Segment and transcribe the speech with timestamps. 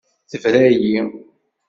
[0.29, 0.95] Tebra-yi.